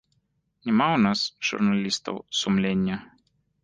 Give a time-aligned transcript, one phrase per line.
[0.69, 1.19] Няма ў нас,
[1.51, 2.95] журналістаў, сумлення.